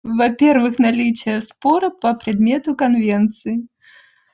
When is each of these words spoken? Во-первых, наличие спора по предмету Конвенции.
Во-первых, 0.03 0.79
наличие 0.79 1.41
спора 1.41 1.91
по 1.91 2.15
предмету 2.15 2.75
Конвенции. 2.75 3.67